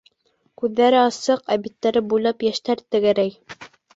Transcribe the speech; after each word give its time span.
Күҙҙәре 0.61 0.97
асыҡ, 1.01 1.43
ә 1.55 1.59
биттәре 1.67 2.03
буйлап 2.13 2.47
йәштәр 2.49 2.81
тәгәрәй. 2.95 3.37